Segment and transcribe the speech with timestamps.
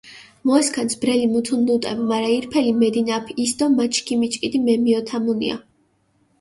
[0.49, 5.57] მუასქანს ბრელი მუთუნ დუტებ, მარა ირფელი მედინაფჷ ის დო მა ჩქიმი ჭკიდი მემიჸოთამუნია.